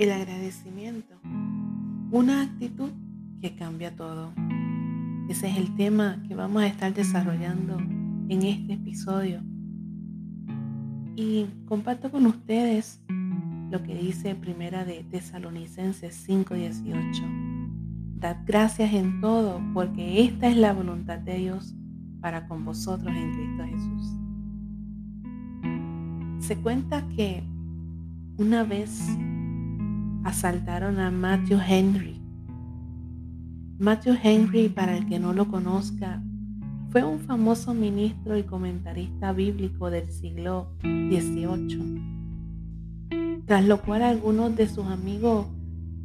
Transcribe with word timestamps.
El 0.00 0.10
agradecimiento. 0.12 1.14
Una 2.10 2.40
actitud 2.40 2.88
que 3.42 3.54
cambia 3.54 3.94
todo. 3.94 4.32
Ese 5.28 5.50
es 5.50 5.58
el 5.58 5.74
tema 5.76 6.22
que 6.26 6.34
vamos 6.34 6.62
a 6.62 6.68
estar 6.68 6.94
desarrollando 6.94 7.76
en 7.76 8.42
este 8.42 8.72
episodio. 8.72 9.42
Y 11.16 11.44
comparto 11.66 12.10
con 12.10 12.24
ustedes 12.24 13.02
lo 13.70 13.82
que 13.82 13.94
dice 13.94 14.34
Primera 14.34 14.86
de 14.86 15.04
Tesalonicenses 15.04 16.14
5:18. 16.26 17.22
Dad 18.20 18.38
gracias 18.46 18.94
en 18.94 19.20
todo, 19.20 19.60
porque 19.74 20.24
esta 20.24 20.48
es 20.48 20.56
la 20.56 20.72
voluntad 20.72 21.18
de 21.18 21.36
Dios 21.40 21.74
para 22.22 22.48
con 22.48 22.64
vosotros 22.64 23.14
en 23.14 23.34
Cristo 23.34 23.64
Jesús. 23.66 24.16
Se 26.38 26.56
cuenta 26.56 27.06
que 27.08 27.44
una 28.38 28.64
vez 28.64 29.06
asaltaron 30.24 30.98
a 30.98 31.10
Matthew 31.10 31.58
Henry. 31.66 32.20
Matthew 33.78 34.16
Henry, 34.22 34.68
para 34.68 34.96
el 34.96 35.06
que 35.06 35.18
no 35.18 35.32
lo 35.32 35.48
conozca, 35.48 36.22
fue 36.90 37.02
un 37.04 37.20
famoso 37.20 37.72
ministro 37.72 38.36
y 38.36 38.42
comentarista 38.42 39.32
bíblico 39.32 39.90
del 39.90 40.10
siglo 40.10 40.74
XVIII, 40.82 42.02
tras 43.46 43.64
lo 43.64 43.80
cual 43.80 44.02
algunos 44.02 44.56
de 44.56 44.68
sus 44.68 44.86
amigos, 44.86 45.46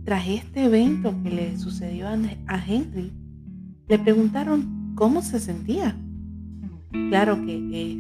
tras 0.03 0.27
este 0.27 0.65
evento 0.65 1.13
que 1.23 1.31
le 1.31 1.57
sucedió 1.57 2.07
a 2.07 2.63
Henry, 2.65 3.11
le 3.87 3.99
preguntaron 3.99 4.93
cómo 4.95 5.21
se 5.21 5.39
sentía. 5.39 5.95
Claro 7.09 7.43
que 7.45 7.99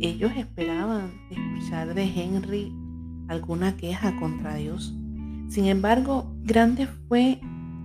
ellos 0.00 0.32
esperaban 0.36 1.12
escuchar 1.30 1.94
de 1.94 2.02
Henry 2.04 2.72
alguna 3.28 3.76
queja 3.76 4.16
contra 4.16 4.56
Dios. 4.56 4.94
Sin 5.48 5.66
embargo, 5.66 6.34
grande 6.42 6.86
fue 7.08 7.40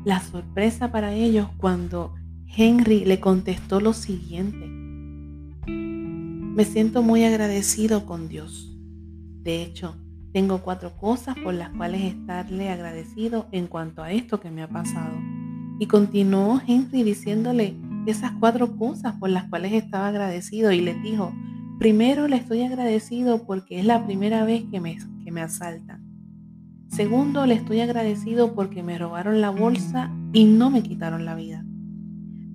la 0.06 0.22
sorpresa 0.22 0.92
para 0.92 1.14
ellos 1.14 1.48
cuando 1.58 2.14
Henry 2.48 3.06
le 3.06 3.20
contestó 3.20 3.80
lo 3.80 3.94
siguiente. 3.94 4.66
Me 5.68 6.66
siento 6.66 7.04
muy 7.04 7.24
agradecido 7.24 8.06
con 8.06 8.28
Dios. 8.28 8.76
De 9.44 9.64
hecho, 9.64 9.96
tengo 10.34 10.60
cuatro 10.62 10.96
cosas 10.98 11.36
por 11.44 11.54
las 11.54 11.70
cuales 11.70 12.02
estarle 12.02 12.70
agradecido 12.70 13.48
en 13.52 13.68
cuanto 13.68 14.04
a 14.04 14.12
esto 14.12 14.40
que 14.40 14.52
me 14.52 14.64
ha 14.64 14.68
pasado. 14.68 15.16
Y 15.80 15.88
continuó 15.88 16.62
Henry 16.68 17.04
diciéndole 17.04 17.76
esas 18.06 18.32
cuatro 18.40 18.76
cosas 18.78 19.16
por 19.16 19.30
las 19.30 19.46
cuales 19.46 19.74
estaba 19.74 20.08
agradecido 20.08 20.72
y 20.72 20.82
le 20.82 20.94
dijo, 20.96 21.34
primero 21.80 22.28
le 22.28 22.38
estoy 22.38 22.64
agradecido 22.64 23.46
porque 23.46 23.80
es 23.80 23.86
la 23.86 24.06
primera 24.06 24.44
vez 24.44 24.66
que 24.70 24.80
me, 24.80 24.98
que 25.24 25.32
me 25.32 25.42
asaltan. 25.42 25.99
Segundo, 26.90 27.46
le 27.46 27.54
estoy 27.54 27.82
agradecido 27.82 28.56
porque 28.56 28.82
me 28.82 28.98
robaron 28.98 29.42
la 29.42 29.52
bolsa 29.52 30.12
y 30.34 30.46
no 30.46 30.72
me 30.72 30.82
quitaron 30.82 31.24
la 31.24 31.36
vida. 31.36 31.64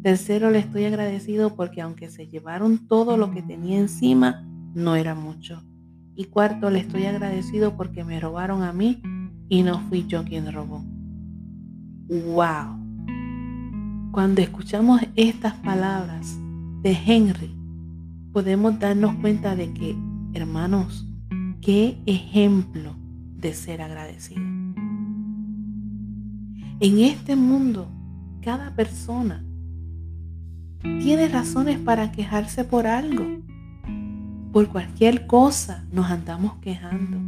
Tercero, 0.02 0.50
le 0.50 0.58
estoy 0.58 0.84
agradecido 0.84 1.54
porque 1.54 1.80
aunque 1.80 2.10
se 2.10 2.26
llevaron 2.26 2.88
todo 2.88 3.16
lo 3.16 3.30
que 3.30 3.42
tenía 3.42 3.78
encima, 3.78 4.44
no 4.74 4.96
era 4.96 5.14
mucho. 5.14 5.62
Y 6.16 6.24
cuarto, 6.24 6.68
le 6.68 6.80
estoy 6.80 7.06
agradecido 7.06 7.76
porque 7.76 8.04
me 8.04 8.20
robaron 8.20 8.62
a 8.62 8.72
mí 8.72 9.00
y 9.48 9.62
no 9.62 9.78
fui 9.88 10.04
yo 10.06 10.24
quien 10.24 10.52
robó. 10.52 10.84
¡Wow! 12.08 12.76
Cuando 14.10 14.42
escuchamos 14.42 15.00
estas 15.14 15.54
palabras 15.54 16.36
de 16.82 16.98
Henry, 17.06 17.54
podemos 18.32 18.78
darnos 18.80 19.14
cuenta 19.16 19.54
de 19.54 19.72
que, 19.72 19.96
hermanos, 20.34 21.08
qué 21.60 21.96
ejemplo 22.04 23.03
de 23.44 23.52
ser 23.52 23.82
agradecido. 23.82 24.40
En 26.80 26.98
este 26.98 27.36
mundo, 27.36 27.90
cada 28.40 28.74
persona 28.74 29.44
tiene 30.80 31.28
razones 31.28 31.78
para 31.78 32.10
quejarse 32.10 32.64
por 32.64 32.86
algo. 32.86 33.42
Por 34.50 34.68
cualquier 34.68 35.26
cosa 35.26 35.84
nos 35.92 36.10
andamos 36.10 36.54
quejando. 36.62 37.18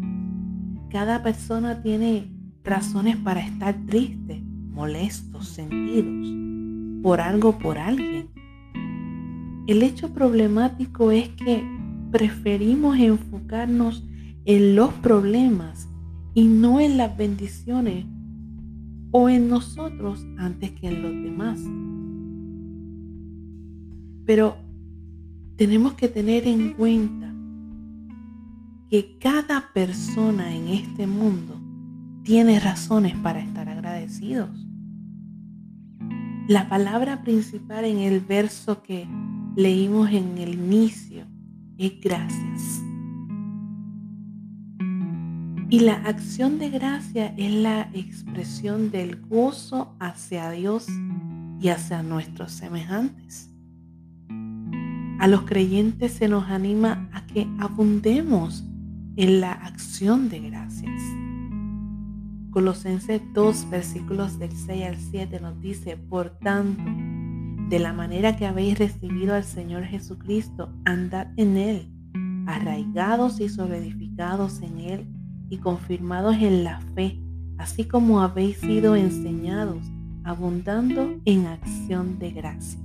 Cada 0.90 1.22
persona 1.22 1.82
tiene 1.82 2.32
razones 2.64 3.18
para 3.18 3.40
estar 3.40 3.74
triste, 3.84 4.42
molestos, 4.70 5.48
sentidos, 5.48 7.02
por 7.02 7.20
algo, 7.20 7.58
por 7.58 7.76
alguien. 7.76 8.30
El 9.66 9.82
hecho 9.82 10.14
problemático 10.14 11.10
es 11.10 11.28
que 11.28 11.62
preferimos 12.10 12.96
enfocarnos 12.98 14.02
en 14.46 14.76
los 14.76 14.94
problemas 14.94 15.90
y 16.36 16.44
no 16.44 16.80
en 16.80 16.98
las 16.98 17.16
bendiciones 17.16 18.04
o 19.10 19.30
en 19.30 19.48
nosotros 19.48 20.26
antes 20.36 20.70
que 20.72 20.88
en 20.88 21.02
los 21.02 21.12
demás. 21.12 21.58
Pero 24.26 24.58
tenemos 25.56 25.94
que 25.94 26.08
tener 26.08 26.46
en 26.46 26.74
cuenta 26.74 27.32
que 28.90 29.16
cada 29.18 29.72
persona 29.72 30.54
en 30.54 30.68
este 30.68 31.06
mundo 31.06 31.58
tiene 32.22 32.60
razones 32.60 33.16
para 33.16 33.40
estar 33.40 33.70
agradecidos. 33.70 34.50
La 36.48 36.68
palabra 36.68 37.22
principal 37.22 37.86
en 37.86 37.96
el 38.00 38.20
verso 38.20 38.82
que 38.82 39.08
leímos 39.56 40.10
en 40.10 40.36
el 40.36 40.52
inicio 40.52 41.24
es 41.78 41.98
gracias. 41.98 42.82
Y 45.68 45.80
la 45.80 45.94
acción 45.94 46.60
de 46.60 46.70
gracia 46.70 47.34
es 47.36 47.52
la 47.52 47.90
expresión 47.92 48.92
del 48.92 49.20
gozo 49.22 49.96
hacia 49.98 50.48
Dios 50.52 50.86
y 51.60 51.68
hacia 51.70 52.04
nuestros 52.04 52.52
semejantes. 52.52 53.50
A 55.18 55.26
los 55.26 55.42
creyentes 55.42 56.12
se 56.12 56.28
nos 56.28 56.48
anima 56.50 57.08
a 57.12 57.26
que 57.26 57.48
abundemos 57.58 58.64
en 59.16 59.40
la 59.40 59.50
acción 59.50 60.28
de 60.28 60.38
gracias. 60.38 61.02
Colosenses 62.52 63.20
2, 63.34 63.68
versículos 63.68 64.38
del 64.38 64.52
6 64.52 64.84
al 64.84 64.96
7 64.96 65.40
nos 65.40 65.60
dice, 65.60 65.96
por 65.96 66.38
tanto, 66.38 66.84
de 67.68 67.80
la 67.80 67.92
manera 67.92 68.36
que 68.36 68.46
habéis 68.46 68.78
recibido 68.78 69.34
al 69.34 69.42
Señor 69.42 69.82
Jesucristo, 69.82 70.72
andad 70.84 71.26
en 71.36 71.56
Él, 71.56 71.92
arraigados 72.46 73.40
y 73.40 73.48
sobreedificados 73.48 74.62
en 74.62 74.78
Él 74.78 75.15
y 75.48 75.58
confirmados 75.58 76.36
en 76.36 76.64
la 76.64 76.80
fe, 76.94 77.18
así 77.58 77.84
como 77.84 78.20
habéis 78.20 78.58
sido 78.58 78.96
enseñados, 78.96 79.82
abundando 80.24 81.20
en 81.24 81.46
acción 81.46 82.18
de 82.18 82.30
gracias. 82.32 82.82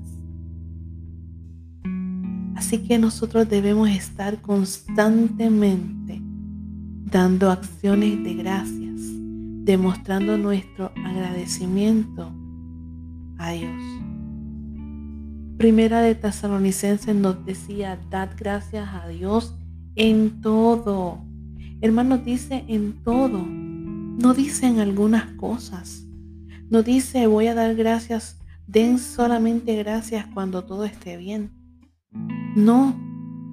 Así 2.56 2.80
que 2.80 3.00
nosotros 3.00 3.50
debemos 3.50 3.90
estar 3.90 4.42
constantemente 4.42 6.22
dando 7.12 7.52
acciones 7.52 8.24
de 8.24 8.36
gracias, 8.36 9.02
demostrando 9.66 10.38
nuestro 10.38 10.92
agradecimiento 11.04 12.32
a 13.38 13.52
Dios. 13.52 13.82
Primera 15.58 16.02
de 16.02 16.16
Tesalonicenses 16.16 17.16
nos 17.16 17.46
decía, 17.46 18.00
dad 18.10 18.30
gracias 18.38 18.88
a 18.94 19.08
Dios 19.08 19.56
en 19.96 20.42
todo. 20.42 21.24
Hermanos, 21.82 22.24
dice 22.24 22.64
en 22.68 22.94
todo. 23.04 23.44
No 23.46 24.34
dice 24.34 24.68
en 24.68 24.80
algunas 24.80 25.32
cosas. 25.34 26.06
No 26.70 26.84
dice 26.84 27.28
voy 27.28 27.48
a 27.48 27.56
dar 27.56 27.76
gracias, 27.76 28.40
den 28.68 28.98
solamente 28.98 29.76
gracias 29.76 30.26
cuando 30.34 30.64
todo 30.64 30.86
esté 30.86 31.18
bien. 31.18 31.52
No, 32.56 32.96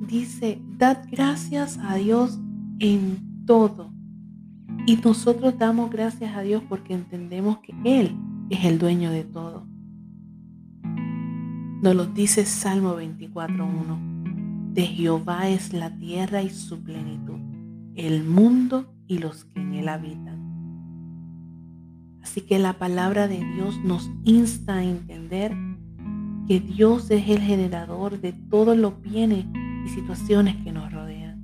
dice, 0.06 0.60
dad 0.76 0.98
gracias 1.10 1.78
a 1.78 1.96
Dios 1.96 2.38
en 2.78 3.44
todo. 3.46 3.92
Y 4.86 4.96
nosotros 4.96 5.58
damos 5.58 5.90
gracias 5.90 6.36
a 6.36 6.42
Dios 6.42 6.62
porque 6.69 6.94
entendemos 6.94 7.58
que 7.58 7.75
Él 7.84 8.16
es 8.50 8.64
el 8.64 8.78
dueño 8.78 9.10
de 9.10 9.25
todo. 9.25 9.66
Nos 11.82 11.94
lo 11.94 12.06
dice 12.06 12.44
Salmo 12.44 12.96
24.1. 12.96 14.72
De 14.72 14.86
Jehová 14.86 15.48
es 15.48 15.72
la 15.72 15.96
tierra 15.96 16.42
y 16.42 16.50
su 16.50 16.82
plenitud, 16.82 17.38
el 17.98 18.22
mundo 18.22 18.94
y 19.08 19.18
los 19.18 19.44
que 19.44 19.60
en 19.60 19.74
él 19.74 19.88
habitan. 19.88 20.38
Así 22.22 22.42
que 22.42 22.60
la 22.60 22.74
palabra 22.74 23.26
de 23.26 23.44
Dios 23.54 23.76
nos 23.82 24.08
insta 24.24 24.76
a 24.76 24.84
entender 24.84 25.52
que 26.46 26.60
Dios 26.60 27.10
es 27.10 27.28
el 27.28 27.40
generador 27.40 28.20
de 28.20 28.32
todos 28.32 28.76
los 28.76 29.02
bienes 29.02 29.46
y 29.84 29.88
situaciones 29.88 30.56
que 30.62 30.70
nos 30.70 30.92
rodean. 30.92 31.42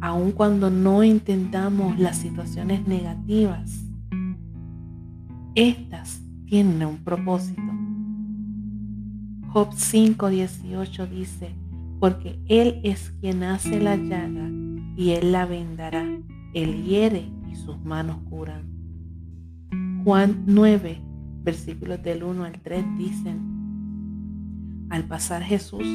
Aun 0.00 0.32
cuando 0.32 0.70
no 0.70 1.02
entendamos 1.02 1.98
las 1.98 2.16
situaciones 2.16 2.88
negativas, 2.88 3.84
estas 5.54 6.22
tienen 6.46 6.82
un 6.86 7.04
propósito. 7.04 7.60
Job 9.48 9.74
5:18 9.74 11.06
dice, 11.10 11.61
porque 12.02 12.36
Él 12.48 12.80
es 12.82 13.14
quien 13.20 13.44
hace 13.44 13.78
la 13.78 13.94
llaga 13.94 14.50
y 14.96 15.10
Él 15.10 15.30
la 15.30 15.46
vendará, 15.46 16.04
Él 16.52 16.82
hiere 16.82 17.30
y 17.48 17.54
sus 17.54 17.78
manos 17.84 18.16
curan. 18.28 18.64
Juan 20.02 20.42
9, 20.46 21.00
versículos 21.44 22.02
del 22.02 22.24
1 22.24 22.42
al 22.42 22.60
3 22.60 22.84
dicen, 22.98 24.88
al 24.90 25.04
pasar 25.04 25.44
Jesús 25.44 25.86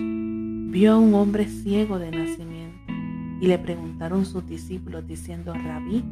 vio 0.71 0.93
a 0.93 0.97
un 0.97 1.13
hombre 1.13 1.45
ciego 1.45 1.99
de 1.99 2.09
nacimiento 2.11 2.93
y 3.41 3.47
le 3.47 3.59
preguntaron 3.59 4.25
sus 4.25 4.47
discípulos 4.47 5.05
diciendo, 5.05 5.53
Rabí, 5.53 6.05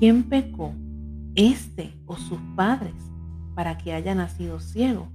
¿quién 0.00 0.24
pecó, 0.24 0.74
este 1.36 1.94
o 2.06 2.16
sus 2.16 2.40
padres, 2.56 3.12
para 3.54 3.78
que 3.78 3.92
haya 3.92 4.12
nacido 4.12 4.58
ciego? 4.58 5.06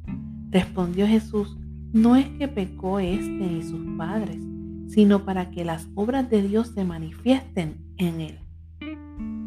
Respondió 0.51 1.05
Jesús, 1.05 1.57
no 1.93 2.15
es 2.15 2.27
que 2.37 2.47
pecó 2.47 2.99
este 2.99 3.29
ni 3.29 3.63
sus 3.63 3.85
padres, 3.97 4.41
sino 4.87 5.25
para 5.25 5.51
que 5.51 5.65
las 5.65 5.87
obras 5.95 6.29
de 6.29 6.41
Dios 6.41 6.71
se 6.75 6.83
manifiesten 6.83 7.75
en 7.97 8.21
él. 8.21 8.39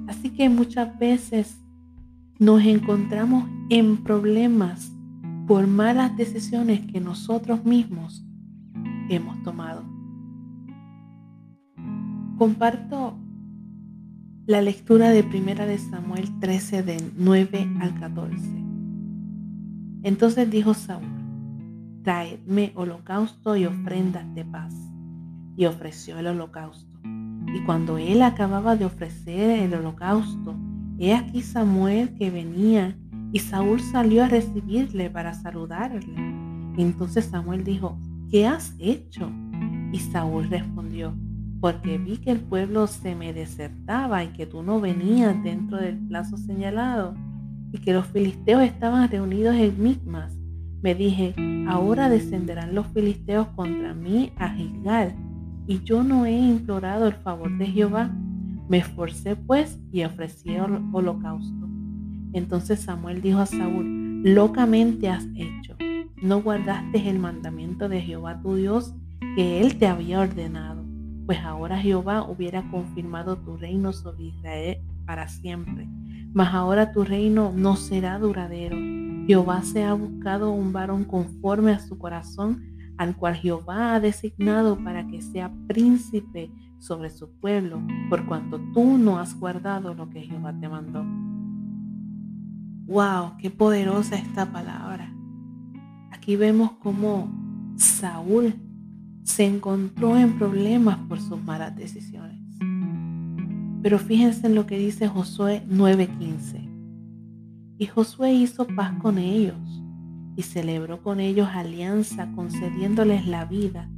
Así 0.09 0.31
que 0.31 0.49
muchas 0.49 0.99
veces 0.99 1.59
nos 2.39 2.65
encontramos 2.65 3.45
en 3.69 3.99
problemas 3.99 4.93
por 5.47 5.67
malas 5.67 6.17
decisiones 6.17 6.81
que 6.93 7.01
nosotros 7.01 7.65
mismos 7.65 8.25
hemos 9.09 9.43
tomado. 9.43 9.85
Comparto 12.37 13.19
la 14.47 14.63
lectura 14.63 15.11
de 15.11 15.25
Primera 15.25 15.67
de 15.67 15.79
Samuel 15.79 16.39
13 16.41 16.83
del 16.83 17.13
9 17.17 17.69
al 17.81 17.99
14. 17.99 18.37
Entonces 20.03 20.51
dijo 20.51 20.73
Saúl, 20.75 21.18
traedme 22.03 22.73
holocausto 22.75 23.57
y 23.57 23.67
ofrendas 23.67 24.35
de 24.35 24.45
paz. 24.45 24.75
Y 25.57 25.67
ofreció 25.67 26.19
el 26.19 26.29
holocausto. 26.29 26.99
Y 27.55 27.61
cuando 27.65 27.99
él 27.99 28.23
acababa 28.23 28.77
de 28.77 28.85
ofrecer 28.85 29.61
el 29.61 29.75
holocausto, 29.75 30.55
he 30.99 31.15
aquí 31.15 31.43
Samuel 31.43 32.15
que 32.15 32.31
venía, 32.31 32.97
y 33.33 33.41
Saúl 33.41 33.81
salió 33.81 34.25
a 34.25 34.29
recibirle 34.29 35.11
para 35.11 35.35
saludarle. 35.35 36.15
Entonces 36.79 37.27
Samuel 37.27 37.65
dijo, 37.65 37.99
¿qué 38.31 38.47
has 38.47 38.75
hecho? 38.79 39.31
Y 39.93 39.99
Saúl 39.99 40.49
respondió, 40.49 41.15
porque 41.61 41.99
vi 41.99 42.19
que 42.19 42.31
el 42.31 42.41
pueblo 42.41 42.87
se 42.87 43.15
me 43.15 43.33
desertaba 43.33 44.25
y 44.25 44.29
que 44.29 44.47
tú 44.47 44.63
no 44.63 44.81
venías 44.81 45.43
dentro 45.43 45.79
del 45.79 45.99
plazo 45.99 46.37
señalado 46.37 47.15
y 47.73 47.79
que 47.79 47.93
los 47.93 48.07
filisteos 48.07 48.63
estaban 48.63 49.11
reunidos 49.11 49.57
en 49.57 49.83
Micmas. 49.83 50.38
Me 50.83 50.95
dije, 50.95 51.35
ahora 51.69 52.09
descenderán 52.09 52.75
los 52.75 52.87
filisteos 52.89 53.49
contra 53.49 53.95
mí 53.95 54.33
a 54.37 54.51
Gilgal, 54.51 55.15
y 55.67 55.83
yo 55.83 56.03
no 56.03 56.25
he 56.25 56.33
implorado 56.33 57.07
el 57.07 57.15
favor 57.15 57.57
de 57.59 57.67
Jehová. 57.67 58.11
Me 58.69 58.79
esforcé 58.79 59.37
pues 59.37 59.79
y 59.93 60.05
ofrecí 60.05 60.51
el 60.51 60.81
holocausto. 60.93 61.69
Entonces 62.33 62.81
Samuel 62.81 63.21
dijo 63.21 63.39
a 63.39 63.47
Saúl, 63.47 64.23
locamente 64.23 65.09
has 65.09 65.27
hecho. 65.35 65.77
No 66.23 66.43
guardaste 66.43 67.09
el 67.09 67.19
mandamiento 67.19 67.89
de 67.89 68.01
Jehová 68.01 68.41
tu 68.43 68.57
Dios 68.57 68.95
que 69.37 69.61
él 69.61 69.79
te 69.79 69.87
había 69.87 70.21
ordenado, 70.21 70.85
pues 71.27 71.39
ahora 71.41 71.79
Jehová 71.79 72.23
hubiera 72.23 72.69
confirmado 72.71 73.37
tu 73.39 73.57
reino 73.57 73.93
sobre 73.93 74.25
Israel 74.25 74.79
para 75.07 75.29
siempre 75.29 75.89
mas 76.33 76.55
ahora 76.55 76.93
tu 76.93 77.05
reino 77.05 77.53
no 77.55 77.77
será 77.77 78.19
duradero. 78.19 78.98
Jehová 79.29 79.61
se 79.61 79.85
ha 79.85 79.93
buscado 79.93 80.53
un 80.53 80.73
varón 80.73 81.05
conforme 81.05 81.73
a 81.73 81.81
su 81.81 81.99
corazón, 81.99 82.63
al 82.97 83.15
cual 83.15 83.35
Jehová 83.35 83.95
ha 83.95 84.01
designado 84.01 84.83
para 84.83 85.07
que 85.07 85.21
sea 85.21 85.53
príncipe 85.67 86.51
sobre 86.79 87.11
su 87.11 87.29
pueblo, 87.39 87.79
por 88.09 88.25
cuanto 88.25 88.59
tú 88.73 88.97
no 88.97 89.19
has 89.19 89.39
guardado 89.39 89.93
lo 89.93 90.09
que 90.09 90.23
Jehová 90.23 90.59
te 90.59 90.67
mandó. 90.71 91.05
¡Wow! 92.87 93.37
¡Qué 93.37 93.51
poderosa 93.51 94.17
esta 94.17 94.51
palabra! 94.51 95.15
Aquí 96.11 96.37
vemos 96.37 96.73
cómo 96.81 97.31
Saúl 97.77 98.55
se 99.25 99.45
encontró 99.45 100.17
en 100.17 100.39
problemas 100.39 101.01
por 101.01 101.21
sus 101.21 101.39
malas 101.45 101.77
decisiones. 101.77 102.41
Pero 103.83 103.99
fíjense 103.99 104.47
en 104.47 104.55
lo 104.55 104.65
que 104.65 104.79
dice 104.79 105.07
Josué 105.07 105.67
9:15. 105.69 106.68
Y 107.79 107.87
Josué 107.87 108.35
hizo 108.35 108.67
paz 108.67 108.93
con 109.01 109.19
ellos 109.19 109.57
y 110.37 110.43
celebró 110.43 111.03
con 111.03 111.21
ellos 111.21 111.49
alianza 111.53 112.31
concediéndoles 112.33 113.27
la 113.27 113.45
vida 113.45 113.89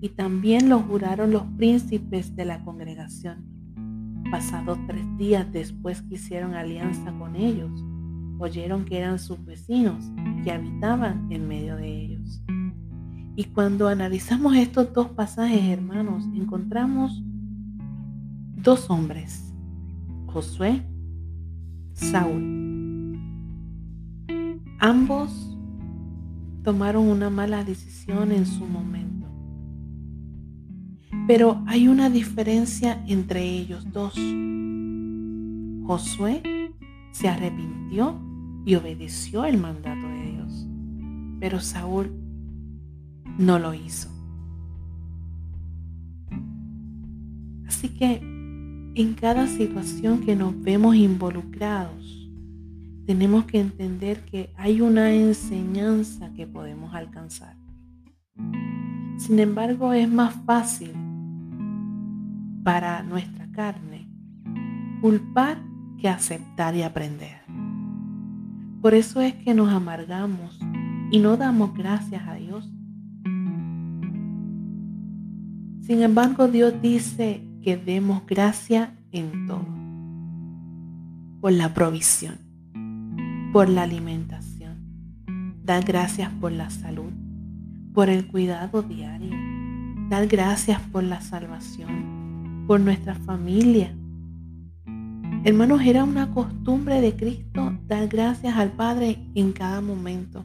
y 0.00 0.10
también 0.10 0.68
lo 0.68 0.80
juraron 0.80 1.32
los 1.32 1.42
príncipes 1.56 2.34
de 2.34 2.46
la 2.46 2.64
congregación. 2.64 3.44
Pasados 4.30 4.78
tres 4.86 5.04
días 5.18 5.50
después 5.52 6.02
que 6.02 6.14
hicieron 6.14 6.54
alianza 6.54 7.12
con 7.18 7.36
ellos, 7.36 7.70
oyeron 8.38 8.84
que 8.84 8.98
eran 8.98 9.18
sus 9.18 9.42
vecinos 9.44 10.04
que 10.42 10.50
habitaban 10.50 11.30
en 11.30 11.46
medio 11.46 11.76
de 11.76 11.88
ellos. 11.88 12.42
Y 13.36 13.44
cuando 13.44 13.88
analizamos 13.88 14.56
estos 14.56 14.92
dos 14.94 15.08
pasajes, 15.10 15.62
hermanos, 15.62 16.24
encontramos 16.34 17.22
dos 18.56 18.88
hombres, 18.90 19.54
Josué, 20.26 20.82
Saúl. 21.92 22.65
Ambos 24.78 25.56
tomaron 26.62 27.08
una 27.08 27.30
mala 27.30 27.64
decisión 27.64 28.32
en 28.32 28.44
su 28.44 28.66
momento. 28.66 29.26
Pero 31.26 31.62
hay 31.66 31.88
una 31.88 32.10
diferencia 32.10 33.02
entre 33.06 33.42
ellos 33.42 33.90
dos. 33.92 34.14
Josué 35.86 36.42
se 37.12 37.28
arrepintió 37.28 38.20
y 38.64 38.74
obedeció 38.74 39.44
el 39.44 39.58
mandato 39.58 40.06
de 40.08 40.32
Dios, 40.32 40.66
pero 41.40 41.60
Saúl 41.60 42.12
no 43.38 43.58
lo 43.58 43.72
hizo. 43.72 44.08
Así 47.66 47.88
que 47.90 48.16
en 48.94 49.14
cada 49.14 49.46
situación 49.46 50.20
que 50.20 50.34
nos 50.34 50.60
vemos 50.60 50.96
involucrados, 50.96 52.25
tenemos 53.06 53.44
que 53.44 53.60
entender 53.60 54.20
que 54.24 54.52
hay 54.56 54.80
una 54.80 55.12
enseñanza 55.12 56.32
que 56.34 56.46
podemos 56.46 56.92
alcanzar. 56.92 57.56
Sin 59.16 59.38
embargo, 59.38 59.92
es 59.92 60.10
más 60.10 60.34
fácil 60.44 60.92
para 62.64 63.04
nuestra 63.04 63.48
carne 63.52 64.08
culpar 65.00 65.62
que 65.98 66.08
aceptar 66.08 66.74
y 66.74 66.82
aprender. 66.82 67.40
Por 68.82 68.92
eso 68.94 69.20
es 69.20 69.34
que 69.34 69.54
nos 69.54 69.72
amargamos 69.72 70.58
y 71.12 71.20
no 71.20 71.36
damos 71.36 71.74
gracias 71.74 72.26
a 72.26 72.34
Dios. 72.34 72.68
Sin 75.82 76.02
embargo, 76.02 76.48
Dios 76.48 76.74
dice 76.82 77.46
que 77.62 77.76
demos 77.76 78.26
gracia 78.26 78.96
en 79.12 79.46
todo. 79.46 79.64
Por 81.40 81.52
la 81.52 81.72
provisión, 81.72 82.45
por 83.52 83.68
la 83.68 83.82
alimentación. 83.82 84.76
Dar 85.64 85.84
gracias 85.84 86.30
por 86.40 86.52
la 86.52 86.70
salud, 86.70 87.12
por 87.92 88.08
el 88.08 88.26
cuidado 88.26 88.82
diario. 88.82 89.36
Dar 90.08 90.26
gracias 90.26 90.80
por 90.92 91.02
la 91.02 91.20
salvación, 91.20 92.64
por 92.66 92.80
nuestra 92.80 93.14
familia. 93.14 93.94
Hermanos, 95.44 95.80
era 95.84 96.04
una 96.04 96.30
costumbre 96.32 97.00
de 97.00 97.16
Cristo 97.16 97.76
dar 97.86 98.08
gracias 98.08 98.56
al 98.56 98.72
Padre 98.72 99.18
en 99.34 99.52
cada 99.52 99.80
momento. 99.80 100.44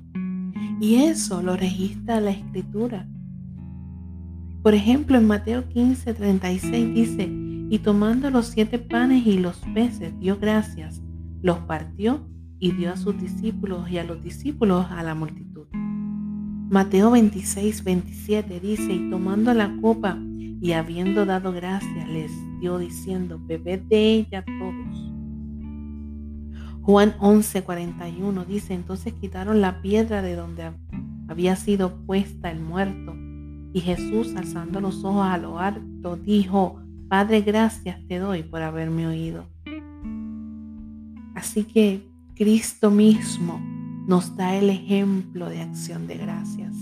Y 0.80 0.96
eso 0.96 1.42
lo 1.42 1.56
registra 1.56 2.22
la 2.22 2.32
Escritura. 2.32 3.08
Por 4.64 4.74
ejemplo, 4.74 5.18
en 5.18 5.28
Mateo 5.28 5.68
15, 5.70 6.14
36 6.14 6.94
dice, 6.94 7.30
y 7.70 7.80
tomando 7.80 8.30
los 8.30 8.48
siete 8.48 8.80
panes 8.80 9.26
y 9.26 9.38
los 9.38 9.58
peces, 9.74 10.18
dio 10.20 10.38
gracias, 10.38 11.02
los 11.42 11.60
partió 11.60 12.28
y 12.62 12.72
dio 12.74 12.94
a 12.94 12.96
sus 12.96 13.20
discípulos 13.20 13.90
y 13.90 13.98
a 13.98 14.04
los 14.04 14.24
discípulos 14.24 14.86
a 14.92 15.02
la 15.02 15.16
multitud. 15.16 15.66
Mateo 16.70 17.12
26, 17.12 17.84
27 17.84 18.60
dice, 18.60 18.94
y 18.94 19.10
tomando 19.10 19.54
la 19.54 19.76
copa 19.82 20.18
y 20.62 20.72
habiendo 20.74 21.26
dado 21.26 21.52
gracias, 21.52 22.08
les 22.08 22.32
dio 22.60 22.78
diciendo, 22.78 23.42
bebed 23.44 23.82
de 23.90 24.14
ella 24.14 24.46
todos. 24.46 25.12
Juan 26.84 27.16
11, 27.20 27.64
41 27.64 28.46
dice, 28.46 28.76
entonces 28.76 29.14
quitaron 29.14 29.60
la 29.60 29.82
piedra 29.82 30.22
de 30.22 30.36
donde 30.36 30.72
había 31.28 31.56
sido 31.56 32.06
puesta 32.06 32.52
el 32.52 32.60
muerto 32.60 33.16
y 33.74 33.82
Jesús, 33.82 34.36
alzando 34.36 34.82
los 34.82 35.04
ojos 35.04 35.26
a 35.26 35.40
lo 35.40 35.58
alto, 35.58 36.16
dijo, 36.16 36.80
Padre, 37.10 37.42
gracias 37.42 38.00
te 38.08 38.20
doy 38.20 38.44
por 38.44 38.62
haberme 38.62 39.08
oído. 39.08 39.48
Así 41.34 41.64
que 41.64 42.11
Cristo 42.42 42.90
mismo 42.90 43.62
nos 44.08 44.36
da 44.36 44.56
el 44.56 44.72
ejemplo 44.72 45.48
de 45.48 45.62
acción 45.62 46.08
de 46.08 46.18
gracias. 46.18 46.76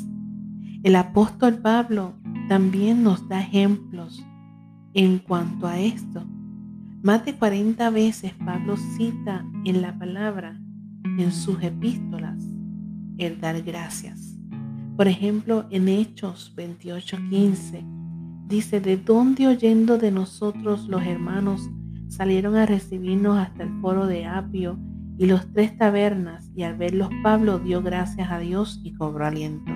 El 0.84 0.96
apóstol 0.96 1.58
Pablo 1.58 2.13
también 2.48 3.04
nos 3.04 3.28
da 3.28 3.42
ejemplos 3.42 4.25
en 4.94 5.20
cuanto 5.20 5.68
a 5.68 5.78
esto. 5.78 6.24
Más 7.01 7.25
de 7.25 7.36
40 7.36 7.89
veces 7.89 8.32
Pablo 8.46 8.78
cita 8.96 9.46
en 9.66 9.82
la 9.82 10.00
palabra, 10.00 10.58
en 11.04 11.30
sus 11.34 11.62
epístolas, 11.62 12.42
el 13.18 13.42
dar 13.42 13.62
gracias. 13.62 14.39
Por 14.96 15.10
ejemplo, 15.10 15.68
en 15.72 15.89
Hechos 15.89 16.54
28:15 16.56 17.84
dice, 18.48 18.80
¿de 18.80 18.96
dónde 18.96 19.48
oyendo 19.48 19.98
de 19.98 20.12
nosotros 20.12 20.88
los 20.88 21.04
hermanos 21.04 21.70
salieron 22.08 22.56
a 22.56 22.66
recibirnos 22.66 23.38
hasta 23.38 23.63
el 23.63 23.82
foro 23.82 24.08
de 24.08 24.25
Apio 24.25 24.80
y 25.20 25.26
los 25.26 25.52
tres 25.52 25.78
tabernas? 25.78 26.50
Y 26.56 26.64
al 26.64 26.78
verlos 26.78 27.10
Pablo 27.22 27.60
dio 27.60 27.84
gracias 27.84 28.32
a 28.32 28.40
Dios 28.40 28.80
y 28.84 28.94
cobró 28.94 29.26
aliento. 29.26 29.72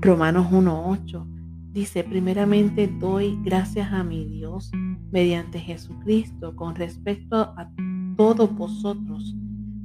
Romanos 0.00 0.48
1:8 0.50 1.24
dice, 1.72 2.02
primeramente 2.02 2.88
doy 2.88 3.38
gracias 3.44 3.92
a 3.92 4.02
mi 4.02 4.24
Dios 4.24 4.72
mediante 5.12 5.60
Jesucristo 5.60 6.56
con 6.56 6.74
respecto 6.74 7.36
a 7.36 7.70
todos 8.16 8.52
vosotros, 8.52 9.36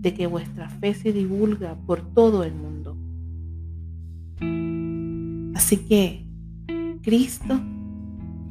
de 0.02 0.14
que 0.16 0.26
vuestra 0.26 0.68
fe 0.70 0.96
se 0.96 1.14
divulga 1.14 1.76
por 1.86 2.02
todo 2.14 2.44
el 2.44 2.56
mundo. 2.56 2.98
Así 5.56 5.78
que 5.78 6.28
Cristo 7.04 7.62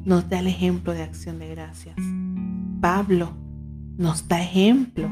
nos 0.05 0.31
da 0.31 0.39
el 0.39 0.47
ejemplo 0.47 0.93
de 0.93 1.03
acción 1.03 1.41
de 1.41 1.49
gracias. 1.49 1.97
Pablo 2.81 3.33
nos 3.99 4.29
da 4.29 4.41
ejemplo 4.41 5.11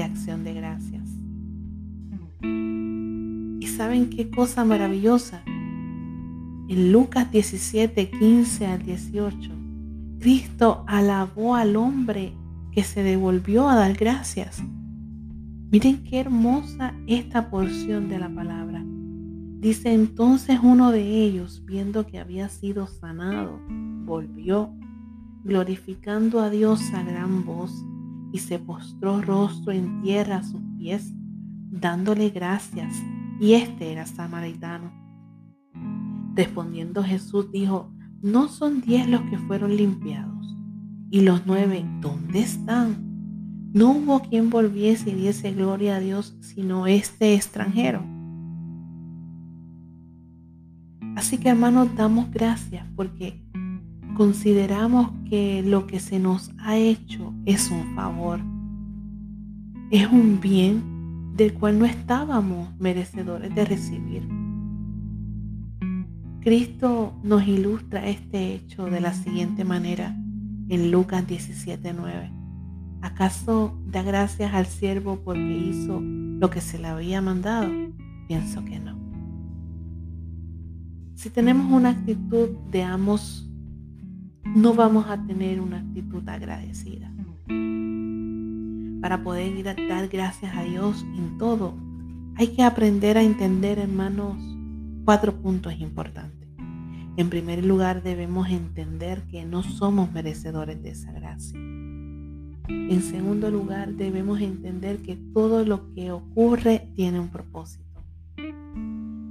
de 0.00 0.04
acción 0.04 0.44
de 0.44 0.54
gracias. 0.54 1.06
¿Y 2.42 3.66
saben 3.66 4.08
qué 4.08 4.30
cosa 4.30 4.64
maravillosa? 4.64 5.42
En 5.44 6.90
Lucas 6.90 7.30
17, 7.30 8.08
15 8.08 8.66
al 8.66 8.82
18, 8.82 9.50
Cristo 10.18 10.84
alabó 10.86 11.54
al 11.54 11.76
hombre 11.76 12.32
que 12.72 12.82
se 12.82 13.02
devolvió 13.02 13.68
a 13.68 13.76
dar 13.76 13.92
gracias. 13.92 14.62
Miren 15.70 16.02
qué 16.02 16.20
hermosa 16.20 16.94
esta 17.06 17.50
porción 17.50 18.08
de 18.08 18.20
la 18.20 18.30
palabra. 18.30 18.82
Dice 18.82 19.92
entonces 19.92 20.60
uno 20.62 20.92
de 20.92 21.24
ellos, 21.24 21.62
viendo 21.66 22.06
que 22.06 22.18
había 22.18 22.48
sido 22.48 22.86
sanado, 22.86 23.60
volvió, 24.06 24.72
glorificando 25.44 26.40
a 26.40 26.48
Dios 26.48 26.80
a 26.94 27.02
gran 27.02 27.44
voz, 27.44 27.84
y 28.32 28.38
se 28.38 28.58
postró 28.58 29.20
rostro 29.20 29.72
en 29.72 30.02
tierra 30.02 30.38
a 30.38 30.42
sus 30.42 30.60
pies, 30.78 31.12
dándole 31.70 32.30
gracias. 32.30 32.94
Y 33.40 33.54
este 33.54 33.92
era 33.92 34.06
samaritano. 34.06 34.92
Respondiendo 36.34 37.02
Jesús 37.02 37.50
dijo, 37.50 37.92
no 38.22 38.48
son 38.48 38.80
diez 38.80 39.08
los 39.08 39.22
que 39.22 39.38
fueron 39.38 39.76
limpiados. 39.76 40.56
Y 41.10 41.22
los 41.22 41.46
nueve, 41.46 41.84
¿dónde 42.00 42.40
están? 42.40 43.10
No 43.72 43.92
hubo 43.92 44.20
quien 44.20 44.50
volviese 44.50 45.10
y 45.10 45.14
diese 45.14 45.52
gloria 45.52 45.96
a 45.96 46.00
Dios 46.00 46.36
sino 46.40 46.86
este 46.86 47.34
extranjero. 47.34 48.04
Así 51.16 51.38
que 51.38 51.48
hermanos, 51.48 51.88
damos 51.96 52.30
gracias 52.30 52.86
porque 52.94 53.44
consideramos 54.20 55.12
que 55.30 55.62
lo 55.62 55.86
que 55.86 55.98
se 55.98 56.18
nos 56.18 56.50
ha 56.58 56.76
hecho 56.76 57.32
es 57.46 57.70
un 57.70 57.94
favor, 57.94 58.38
es 59.90 60.06
un 60.12 60.40
bien 60.42 61.32
del 61.36 61.54
cual 61.54 61.78
no 61.78 61.86
estábamos 61.86 62.68
merecedores 62.78 63.54
de 63.54 63.64
recibir. 63.64 64.28
Cristo 66.42 67.14
nos 67.22 67.48
ilustra 67.48 68.06
este 68.08 68.52
hecho 68.52 68.90
de 68.90 69.00
la 69.00 69.14
siguiente 69.14 69.64
manera 69.64 70.14
en 70.68 70.90
Lucas 70.90 71.26
17:9. 71.26 72.30
¿Acaso 73.00 73.80
da 73.86 74.02
gracias 74.02 74.52
al 74.52 74.66
siervo 74.66 75.20
porque 75.24 75.56
hizo 75.56 75.98
lo 76.02 76.50
que 76.50 76.60
se 76.60 76.78
le 76.78 76.88
había 76.88 77.22
mandado? 77.22 77.70
Pienso 78.28 78.66
que 78.66 78.80
no. 78.80 78.98
Si 81.14 81.30
tenemos 81.30 81.72
una 81.72 81.88
actitud 81.88 82.50
de 82.70 82.82
amos, 82.82 83.49
no 84.44 84.74
vamos 84.74 85.06
a 85.08 85.24
tener 85.26 85.60
una 85.60 85.78
actitud 85.78 86.28
agradecida. 86.28 87.12
Para 89.00 89.22
poder 89.22 89.56
ir 89.56 89.68
a 89.68 89.74
dar 89.74 90.08
gracias 90.08 90.54
a 90.56 90.62
Dios 90.62 91.04
en 91.16 91.38
todo, 91.38 91.74
hay 92.36 92.48
que 92.48 92.62
aprender 92.62 93.16
a 93.16 93.22
entender, 93.22 93.78
hermanos, 93.78 94.36
cuatro 95.04 95.34
puntos 95.40 95.78
importantes. 95.80 96.48
En 97.16 97.28
primer 97.28 97.64
lugar, 97.64 98.02
debemos 98.02 98.50
entender 98.50 99.22
que 99.30 99.44
no 99.44 99.62
somos 99.62 100.12
merecedores 100.12 100.82
de 100.82 100.90
esa 100.90 101.12
gracia. 101.12 101.58
En 101.58 103.02
segundo 103.02 103.50
lugar, 103.50 103.94
debemos 103.94 104.40
entender 104.40 104.98
que 104.98 105.16
todo 105.16 105.64
lo 105.64 105.92
que 105.92 106.12
ocurre 106.12 106.92
tiene 106.94 107.20
un 107.20 107.28
propósito 107.28 107.90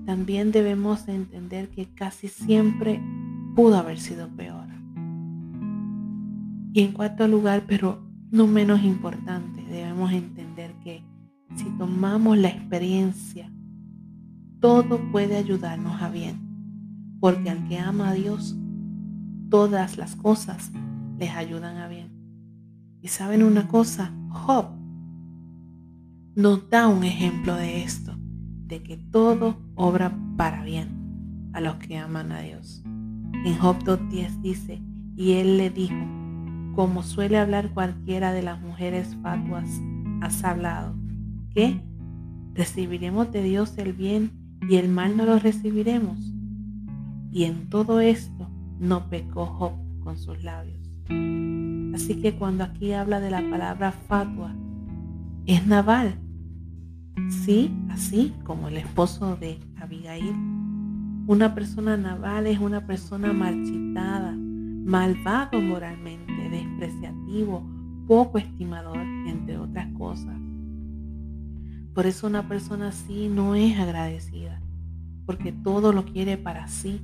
también 0.09 0.51
debemos 0.51 1.07
entender 1.07 1.69
que 1.69 1.85
casi 1.93 2.29
siempre 2.29 2.99
pudo 3.55 3.77
haber 3.77 3.99
sido 3.99 4.27
peor. 4.29 4.65
Y 6.71 6.81
en 6.81 6.91
cuarto 6.91 7.27
lugar, 7.27 7.63
pero 7.67 8.03
no 8.31 8.47
menos 8.47 8.83
importante, 8.83 9.63
debemos 9.63 10.11
entender 10.11 10.73
que 10.83 11.03
si 11.55 11.65
tomamos 11.77 12.37
la 12.37 12.49
experiencia, 12.49 13.51
todo 14.59 14.99
puede 15.11 15.37
ayudarnos 15.37 16.01
a 16.01 16.09
bien, 16.09 16.39
porque 17.19 17.49
al 17.49 17.67
que 17.67 17.79
ama 17.79 18.09
a 18.09 18.13
Dios, 18.13 18.55
todas 19.49 19.97
las 19.97 20.15
cosas 20.15 20.71
les 21.17 21.31
ayudan 21.31 21.77
a 21.77 21.87
bien. 21.87 22.11
Y 23.01 23.07
saben 23.07 23.43
una 23.43 23.67
cosa, 23.67 24.13
Job 24.29 24.79
nos 26.35 26.69
da 26.69 26.87
un 26.87 27.03
ejemplo 27.03 27.55
de 27.55 27.83
esto 27.83 28.15
de 28.67 28.83
que 28.83 28.95
todo 28.95 29.57
obra 29.75 30.17
para 30.37 30.63
bien 30.63 31.49
a 31.53 31.61
los 31.61 31.75
que 31.75 31.97
aman 31.97 32.31
a 32.31 32.41
Dios. 32.41 32.83
En 33.43 33.57
Job 33.57 33.77
2.10 33.83 34.41
dice, 34.41 34.81
y 35.15 35.33
él 35.33 35.57
le 35.57 35.69
dijo, 35.69 36.18
como 36.79 37.03
suele 37.03 37.37
hablar 37.37 37.71
cualquiera 37.71 38.31
de 38.31 38.41
las 38.41 38.61
mujeres 38.61 39.17
fatuas, 39.21 39.67
has 40.21 40.45
hablado, 40.45 40.95
¿qué? 41.53 41.81
¿Recibiremos 42.53 43.33
de 43.33 43.43
Dios 43.43 43.77
el 43.77 43.91
bien 43.91 44.31
y 44.61 44.77
el 44.77 44.87
mal 44.87 45.17
no 45.17 45.25
lo 45.25 45.39
recibiremos? 45.39 46.17
Y 47.33 47.43
en 47.43 47.67
todo 47.67 47.99
esto 47.99 48.49
no 48.79 49.09
pecó 49.09 49.45
Job 49.45 49.73
con 50.05 50.17
sus 50.17 50.41
labios. 50.41 50.79
Así 51.93 52.21
que 52.21 52.35
cuando 52.35 52.63
aquí 52.63 52.93
habla 52.93 53.19
de 53.19 53.31
la 53.31 53.41
palabra 53.49 53.91
fatua, 53.91 54.55
es 55.47 55.67
naval, 55.67 56.17
Sí, 57.27 57.75
así 57.89 58.33
como 58.45 58.69
el 58.69 58.77
esposo 58.77 59.35
de 59.35 59.59
Abigail. 59.81 60.33
Una 61.27 61.53
persona 61.53 61.97
naval 61.97 62.47
es 62.47 62.57
una 62.57 62.87
persona 62.87 63.33
marchitada, 63.33 64.33
malvado 64.33 65.59
moralmente, 65.59 66.38
despreciativo, 66.49 67.63
poco 68.07 68.37
estimador, 68.37 68.97
entre 68.97 69.57
otras 69.57 69.87
cosas. 69.97 70.35
Por 71.93 72.05
eso 72.05 72.27
una 72.27 72.47
persona 72.47 72.89
así 72.89 73.27
no 73.27 73.55
es 73.55 73.79
agradecida, 73.79 74.61
porque 75.25 75.51
todo 75.51 75.91
lo 75.93 76.05
quiere 76.05 76.37
para 76.37 76.67
sí, 76.67 77.01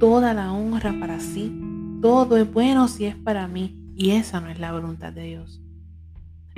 toda 0.00 0.34
la 0.34 0.52
honra 0.52 0.94
para 0.98 1.20
sí, 1.20 1.52
todo 2.00 2.36
es 2.36 2.52
bueno 2.52 2.88
si 2.88 3.04
es 3.04 3.16
para 3.16 3.46
mí, 3.46 3.78
y 3.94 4.10
esa 4.10 4.40
no 4.40 4.48
es 4.48 4.58
la 4.58 4.72
voluntad 4.72 5.12
de 5.12 5.24
Dios. 5.24 5.62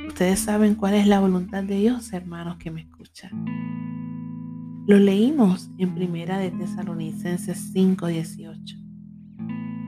Ustedes 0.08 0.40
saben 0.40 0.74
cuál 0.74 0.94
es 0.94 1.06
la 1.06 1.20
voluntad 1.20 1.62
de 1.62 1.76
Dios, 1.76 2.12
hermanos 2.12 2.56
que 2.56 2.70
me 2.70 2.82
escuchan. 2.82 3.44
Lo 4.86 4.98
leímos 4.98 5.70
en 5.78 5.94
Primera 5.94 6.38
de 6.38 6.50
Tesalonicenses 6.50 7.72
5:18. 7.72 8.76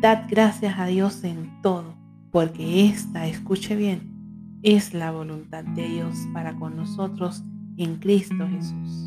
Dad 0.00 0.26
gracias 0.28 0.78
a 0.78 0.86
Dios 0.86 1.22
en 1.24 1.60
todo, 1.60 1.94
porque 2.30 2.86
esta, 2.86 3.26
escuche 3.26 3.76
bien, 3.76 4.58
es 4.62 4.94
la 4.94 5.12
voluntad 5.12 5.64
de 5.64 5.88
Dios 5.88 6.16
para 6.32 6.56
con 6.56 6.76
nosotros 6.76 7.44
en 7.76 7.96
Cristo 7.96 8.48
Jesús. 8.48 9.06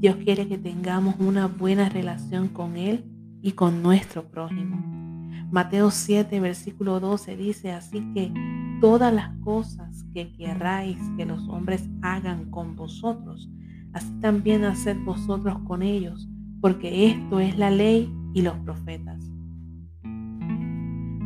Dios 0.00 0.16
quiere 0.16 0.46
que 0.46 0.58
tengamos 0.58 1.16
una 1.18 1.48
buena 1.48 1.88
relación 1.88 2.48
con 2.48 2.76
Él 2.76 3.04
y 3.42 3.52
con 3.52 3.82
nuestro 3.82 4.30
prójimo. 4.30 4.76
Mateo 5.50 5.90
7, 5.90 6.38
versículo 6.40 7.00
12 7.00 7.36
dice, 7.36 7.72
así 7.72 8.00
que 8.14 8.32
todas 8.80 9.12
las 9.12 9.36
cosas 9.38 10.04
que 10.14 10.32
querráis 10.34 10.98
que 11.16 11.26
los 11.26 11.48
hombres 11.48 11.88
hagan 12.02 12.50
con 12.50 12.76
vosotros, 12.76 13.50
así 13.92 14.12
también 14.20 14.64
haced 14.64 14.96
vosotros 15.04 15.58
con 15.66 15.82
ellos, 15.82 16.28
porque 16.60 17.06
esto 17.06 17.40
es 17.40 17.58
la 17.58 17.70
ley 17.70 18.12
y 18.34 18.42
los 18.42 18.54
profetas. 18.58 19.24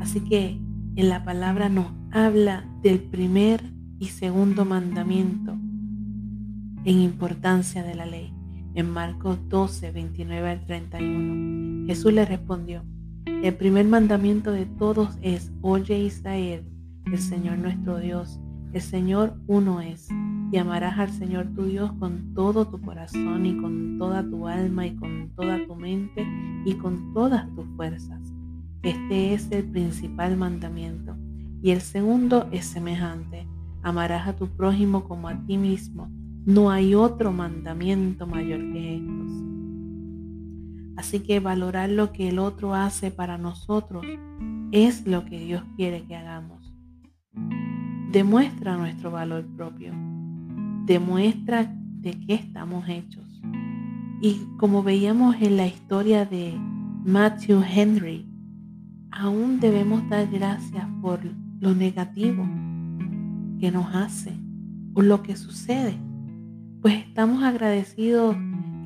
Así 0.00 0.21
que 0.21 0.59
en 0.96 1.08
la 1.08 1.25
palabra 1.25 1.68
nos 1.68 1.87
habla 2.11 2.64
del 2.82 3.00
primer 3.00 3.62
y 3.99 4.06
segundo 4.06 4.64
mandamiento 4.64 5.52
en 6.84 7.00
importancia 7.00 7.82
de 7.82 7.94
la 7.94 8.06
ley. 8.06 8.32
En 8.75 8.90
Marcos 8.90 9.38
12, 9.49 9.90
29 9.92 10.50
al 10.50 10.66
31, 10.66 11.87
Jesús 11.87 12.12
le 12.12 12.25
respondió, 12.25 12.84
el 13.26 13.54
primer 13.54 13.87
mandamiento 13.87 14.50
de 14.52 14.66
todos 14.66 15.18
es, 15.20 15.52
oye 15.62 15.99
Israel, 15.99 16.64
el 17.06 17.18
Señor 17.18 17.58
nuestro 17.58 17.99
Dios. 17.99 18.40
El 18.72 18.80
Señor 18.80 19.34
uno 19.46 19.80
es. 19.80 20.08
Y 20.50 20.56
amarás 20.56 20.99
al 20.99 21.11
Señor 21.11 21.49
tu 21.54 21.64
Dios 21.64 21.92
con 21.99 22.34
todo 22.34 22.66
tu 22.68 22.80
corazón 22.80 23.46
y 23.46 23.56
con 23.56 23.99
toda 23.99 24.22
tu 24.22 24.46
alma 24.46 24.87
y 24.87 24.96
con 24.96 25.30
toda 25.34 25.58
tu 25.66 25.75
mente 25.76 26.26
y 26.64 26.75
con 26.75 27.12
todas 27.14 27.52
tus 27.54 27.66
fuerzas. 27.76 28.32
Este 28.82 29.32
es 29.32 29.50
el 29.52 29.64
principal 29.64 30.36
mandamiento. 30.36 31.16
Y 31.62 31.70
el 31.70 31.80
segundo 31.80 32.48
es 32.50 32.66
semejante. 32.66 33.46
Amarás 33.82 34.26
a 34.26 34.34
tu 34.34 34.48
prójimo 34.48 35.04
como 35.04 35.28
a 35.28 35.36
ti 35.46 35.56
mismo. 35.56 36.10
No 36.44 36.70
hay 36.70 36.96
otro 36.96 37.30
mandamiento 37.30 38.26
mayor 38.26 38.58
que 38.72 38.96
estos. 38.96 39.30
Así 40.96 41.20
que 41.20 41.38
valorar 41.38 41.90
lo 41.90 42.12
que 42.12 42.28
el 42.28 42.40
otro 42.40 42.74
hace 42.74 43.12
para 43.12 43.38
nosotros 43.38 44.04
es 44.72 45.06
lo 45.06 45.24
que 45.26 45.38
Dios 45.38 45.62
quiere 45.76 46.02
que 46.02 46.16
hagamos. 46.16 46.74
Demuestra 48.10 48.76
nuestro 48.76 49.12
valor 49.12 49.46
propio. 49.56 49.92
Demuestra 50.86 51.72
de 52.00 52.18
qué 52.26 52.34
estamos 52.34 52.88
hechos. 52.88 53.40
Y 54.20 54.40
como 54.58 54.82
veíamos 54.82 55.36
en 55.40 55.56
la 55.56 55.68
historia 55.68 56.24
de 56.24 56.54
Matthew 57.04 57.62
Henry, 57.62 58.31
aún 59.12 59.61
debemos 59.61 60.09
dar 60.09 60.26
gracias 60.26 60.85
por 61.00 61.21
lo 61.61 61.75
negativo 61.75 62.45
que 63.61 63.71
nos 63.71 63.95
hace 63.95 64.33
o 64.95 65.02
lo 65.02 65.23
que 65.23 65.37
sucede. 65.37 65.95
Pues 66.81 66.95
estamos 66.95 67.45
agradecidos 67.45 68.37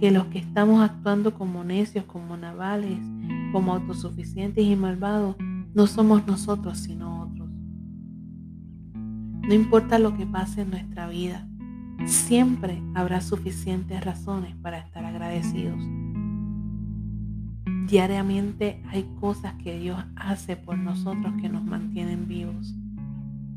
que 0.00 0.10
los 0.10 0.26
que 0.26 0.38
estamos 0.38 0.82
actuando 0.82 1.32
como 1.32 1.64
necios, 1.64 2.04
como 2.04 2.36
navales, 2.36 2.98
como 3.52 3.72
autosuficientes 3.72 4.64
y 4.64 4.76
malvados, 4.76 5.36
no 5.74 5.86
somos 5.86 6.26
nosotros 6.26 6.78
sino 6.78 7.22
otros. 7.22 7.48
No 8.92 9.54
importa 9.54 9.98
lo 9.98 10.16
que 10.16 10.26
pase 10.26 10.62
en 10.62 10.70
nuestra 10.70 11.08
vida, 11.08 11.48
siempre 12.04 12.82
habrá 12.94 13.20
suficientes 13.20 14.04
razones 14.04 14.54
para 14.56 14.78
estar 14.78 15.04
agradecidos. 15.04 15.80
Diariamente 17.86 18.82
hay 18.88 19.04
cosas 19.20 19.54
que 19.62 19.78
Dios 19.78 20.02
hace 20.16 20.56
por 20.56 20.76
nosotros 20.76 21.34
que 21.40 21.48
nos 21.48 21.62
mantienen 21.64 22.26
vivos. 22.26 22.74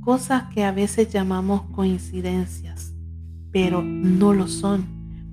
Cosas 0.01 0.43
que 0.53 0.63
a 0.63 0.71
veces 0.71 1.11
llamamos 1.11 1.63
coincidencias, 1.71 2.93
pero 3.51 3.81
no 3.81 4.33
lo 4.33 4.47
son. 4.47 4.85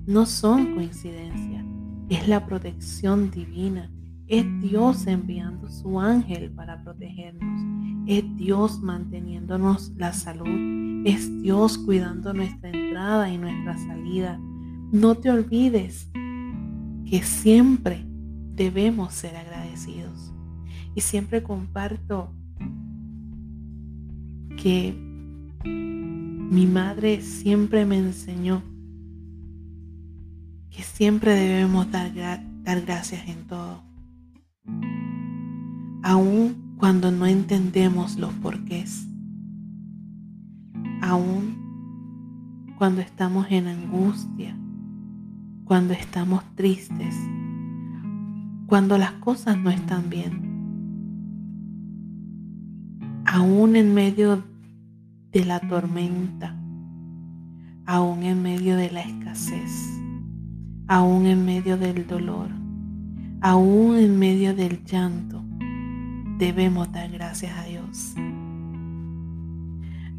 No 0.07 0.25
son 0.25 0.73
coincidencias. 0.73 1.63
Es 2.09 2.27
la 2.27 2.47
protección 2.47 3.29
divina. 3.29 3.91
Es 4.25 4.45
Dios 4.61 5.05
enviando 5.05 5.69
su 5.69 5.99
ángel 5.99 6.51
para 6.51 6.81
protegernos. 6.83 7.61
Es 8.07 8.23
Dios 8.35 8.81
manteniéndonos 8.81 9.91
la 9.95 10.11
salud. 10.11 11.05
Es 11.05 11.41
Dios 11.43 11.77
cuidando 11.77 12.33
nuestra 12.33 12.71
entrada 12.71 13.29
y 13.29 13.37
nuestra 13.37 13.77
salida. 13.77 14.39
No 14.91 15.15
te 15.15 15.29
olvides 15.29 16.09
que 17.05 17.21
siempre 17.23 18.07
debemos 18.57 19.13
ser 19.13 19.37
agradecidos. 19.37 20.33
Y 20.95 21.01
siempre 21.01 21.43
comparto 21.43 22.33
que 24.57 24.93
mi 25.63 26.65
madre 26.65 27.21
siempre 27.21 27.85
me 27.85 27.99
enseñó 27.99 28.63
que 30.71 30.81
siempre 30.83 31.33
debemos 31.33 31.89
dar, 31.91 32.11
dar 32.63 32.81
gracias 32.81 33.27
en 33.29 33.47
todo. 33.47 33.83
Aun 36.03 36.75
cuando 36.77 37.11
no 37.11 37.25
entendemos 37.25 38.17
los 38.17 38.33
porqués. 38.33 39.07
Aun 41.01 41.55
cuando 42.77 43.01
estamos 43.01 43.47
en 43.49 43.67
angustia. 43.67 44.55
Cuando 45.65 45.93
estamos 45.93 46.43
tristes 46.55 47.15
cuando 48.67 48.97
las 48.97 49.13
cosas 49.13 49.57
no 49.57 49.69
están 49.69 50.09
bien. 50.09 50.41
Aún 53.25 53.77
en 53.77 53.93
medio 53.93 54.43
de 55.31 55.45
la 55.45 55.61
tormenta, 55.61 56.53
aún 57.85 58.23
en 58.23 58.43
medio 58.43 58.75
de 58.75 58.91
la 58.91 59.01
escasez, 59.01 60.01
aún 60.87 61.25
en 61.27 61.45
medio 61.45 61.77
del 61.77 62.05
dolor, 62.07 62.49
aún 63.39 63.95
en 63.97 64.19
medio 64.19 64.53
del 64.53 64.83
llanto, 64.83 65.41
debemos 66.37 66.91
dar 66.91 67.09
gracias 67.09 67.57
a 67.57 67.63
Dios. 67.63 68.15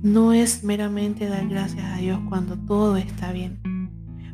No 0.00 0.32
es 0.32 0.64
meramente 0.64 1.26
dar 1.26 1.46
gracias 1.48 1.84
a 1.84 1.98
Dios 1.98 2.18
cuando 2.30 2.56
todo 2.56 2.96
está 2.96 3.30
bien, 3.30 3.58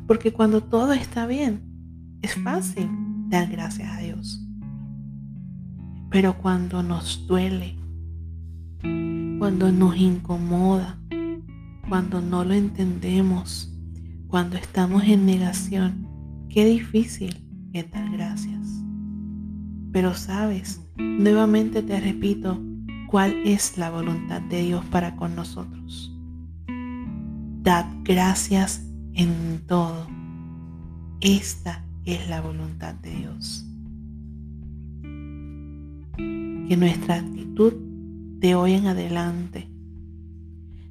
porque 0.07 0.33
cuando 0.33 0.63
todo 0.63 0.93
está 0.93 1.27
bien, 1.27 1.63
es 2.23 2.35
fácil 2.35 3.04
dar 3.35 3.51
gracias 3.51 3.91
a 3.91 3.99
Dios. 3.99 4.41
Pero 6.11 6.39
cuando 6.39 6.83
nos 6.83 7.27
duele, 7.27 7.77
cuando 9.39 9.73
nos 9.73 9.97
incomoda, 9.97 11.01
cuando 11.89 12.21
no 12.21 12.45
lo 12.45 12.55
entendemos, 12.55 13.73
cuando 14.29 14.57
estamos 14.57 15.03
en 15.05 15.27
negación, 15.27 16.07
qué 16.49 16.65
difícil 16.65 17.45
es 17.73 17.91
dar 17.91 18.09
gracias. 18.11 18.69
Pero 19.93 20.15
sabes, 20.15 20.81
nuevamente 20.97 21.83
te 21.83 21.99
repito, 22.01 22.61
cuál 23.09 23.35
es 23.45 23.77
la 23.77 23.91
voluntad 23.91 24.43
de 24.43 24.63
Dios 24.63 24.85
para 24.87 25.17
con 25.17 25.35
nosotros. 25.35 26.17
Dad 27.63 27.87
gracias 28.05 28.87
en 29.15 29.63
todo. 29.67 30.07
Esta 31.21 31.84
es 32.05 32.29
la 32.29 32.41
voluntad 32.41 32.95
de 32.95 33.11
Dios. 33.11 33.67
Que 36.17 36.77
nuestra 36.77 37.17
actitud 37.17 37.73
de 38.39 38.55
hoy 38.55 38.75
en 38.75 38.87
adelante 38.87 39.69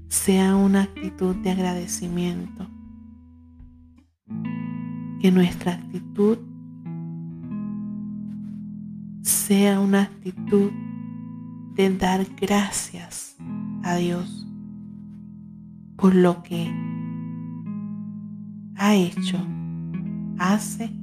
sea 0.07 0.55
una 0.55 0.83
actitud 0.83 1.35
de 1.37 1.51
agradecimiento. 1.51 2.67
Que 5.19 5.31
nuestra 5.31 5.73
actitud 5.73 6.37
sea 9.21 9.79
una 9.79 10.03
actitud 10.03 10.71
de 11.75 11.97
dar 11.97 12.25
gracias 12.39 13.35
a 13.83 13.95
Dios 13.95 14.47
por 15.95 16.13
lo 16.13 16.43
que 16.43 16.69
ha 18.75 18.95
hecho, 18.95 19.37
hace 20.37 21.02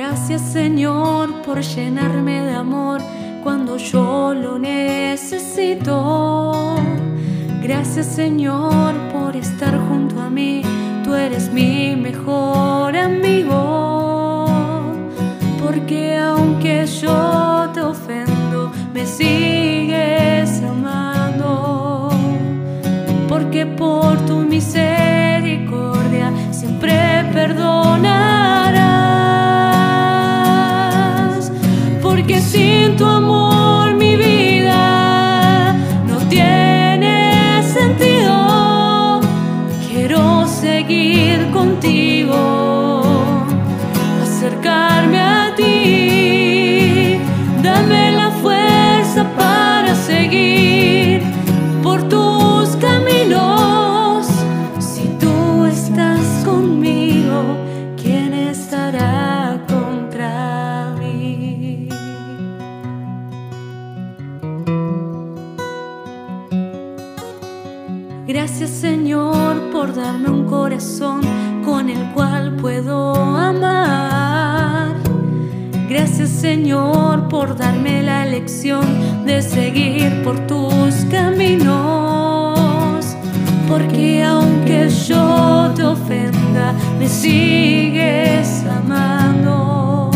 Gracias 0.00 0.42
Señor 0.42 1.42
por 1.42 1.60
llenarme 1.60 2.42
de 2.42 2.54
amor 2.54 3.00
cuando 3.42 3.78
yo 3.78 4.32
lo 4.32 4.56
necesito. 4.56 5.96
Gracias 7.60 8.06
Señor 8.06 8.94
por 9.12 9.34
estar 9.34 9.76
junto 9.88 10.20
a 10.20 10.30
mí, 10.30 10.62
tú 11.02 11.14
eres 11.14 11.52
mi 11.52 11.96
mejor 11.96 12.96
amigo. 12.96 14.46
Porque 15.60 16.16
aunque 16.16 16.86
yo 16.86 17.68
te 17.74 17.80
ofendo, 17.80 18.70
me 18.94 19.04
sigues 19.04 19.87
Gracias 68.28 68.68
Señor 68.68 69.70
por 69.72 69.94
darme 69.94 70.28
un 70.28 70.44
corazón 70.44 71.22
con 71.64 71.88
el 71.88 72.12
cual 72.12 72.56
puedo 72.56 73.14
amar. 73.14 74.96
Gracias 75.88 76.28
Señor 76.28 77.28
por 77.28 77.56
darme 77.56 78.02
la 78.02 78.26
lección 78.26 79.24
de 79.24 79.40
seguir 79.40 80.22
por 80.22 80.46
tus 80.46 81.06
caminos. 81.10 82.58
Porque 83.66 84.22
aunque 84.22 84.90
yo 84.90 85.72
te 85.74 85.84
ofenda, 85.84 86.74
me 86.98 87.08
sigues 87.08 88.62
amando. 88.66 90.10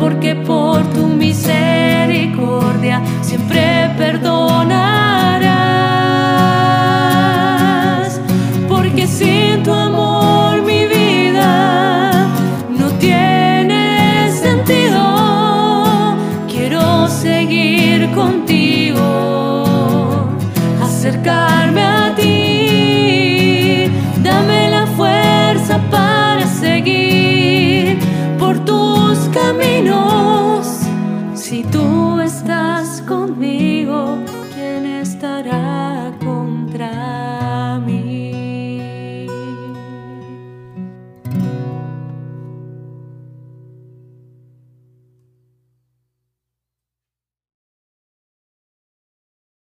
Porque 0.00 0.34
por 0.34 0.82
tu 0.94 1.06
misericordia 1.06 3.00
siempre 3.22 3.94
perdonarás. 3.96 5.07